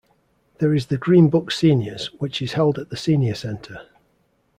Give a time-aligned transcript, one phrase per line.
[0.57, 3.83] There is the Green Brook Seniors, which is held at the Senior Center.